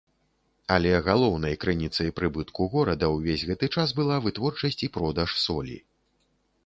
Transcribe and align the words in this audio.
Але 0.75 0.93
галоўнай 1.07 1.53
крыніцай 1.65 2.09
прыбытку 2.19 2.67
горада 2.77 3.11
ўвесь 3.17 3.45
гэты 3.53 3.69
час 3.79 3.93
была 4.01 4.15
вытворчасць 4.25 4.81
і 4.89 4.93
продаж 4.97 5.29
солі. 5.47 5.77